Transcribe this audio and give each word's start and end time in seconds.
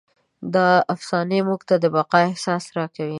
دا 0.53 0.69
افسانې 0.93 1.39
موږ 1.47 1.61
ته 1.69 1.75
د 1.83 1.85
بقا 1.95 2.19
احساس 2.29 2.63
راکوي. 2.77 3.09